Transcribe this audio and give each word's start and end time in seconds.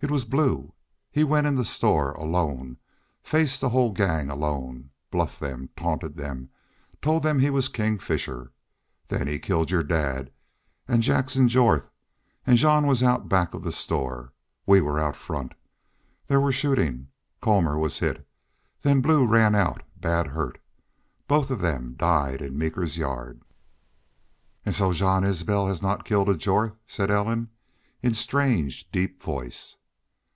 "It 0.00 0.10
was 0.10 0.26
Blue. 0.26 0.74
He 1.10 1.24
went 1.24 1.46
in 1.46 1.54
the 1.54 1.64
store 1.64 2.12
alone 2.12 2.76
faced 3.22 3.62
the 3.62 3.70
whole 3.70 3.90
gang 3.90 4.28
alone. 4.28 4.90
Bluffed 5.10 5.40
them 5.40 5.70
taunted 5.78 6.14
them 6.16 6.50
told 7.00 7.22
them 7.22 7.38
he 7.38 7.48
was 7.48 7.70
King 7.70 7.98
Fisher.... 7.98 8.52
Then 9.08 9.26
he 9.26 9.38
killed 9.38 9.70
your 9.70 9.82
dad 9.82 10.30
an' 10.86 11.00
Jackson 11.00 11.48
Jorth.... 11.48 11.88
Jean 12.46 12.86
was 12.86 13.02
out 13.02 13.30
back 13.30 13.54
of 13.54 13.62
the 13.62 13.72
store. 13.72 14.34
We 14.66 14.82
were 14.82 15.00
out 15.00 15.16
front. 15.16 15.54
There 16.26 16.38
was 16.38 16.54
shootin'. 16.54 17.08
Colmor 17.40 17.78
was 17.78 18.00
hit. 18.00 18.28
Then 18.82 19.00
Blue 19.00 19.26
ran 19.26 19.54
out 19.54 19.84
bad 19.96 20.26
hurt.... 20.26 20.60
Both 21.28 21.50
of 21.50 21.60
them 21.62 21.94
died 21.96 22.42
in 22.42 22.58
Meeker's 22.58 22.98
yard." 22.98 23.40
"An' 24.66 24.74
so 24.74 24.92
Jean 24.92 25.24
Isbel 25.24 25.68
has 25.68 25.80
not 25.80 26.04
killed 26.04 26.28
a 26.28 26.34
Jorth!" 26.36 26.76
said 26.86 27.10
Ellen, 27.10 27.48
in 28.02 28.12
strange, 28.12 28.90
deep 28.90 29.22
voice. 29.22 29.78